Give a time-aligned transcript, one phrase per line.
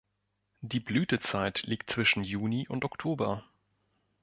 [0.61, 3.45] Die Blütezeit liegt zwischen Juni und Oktober.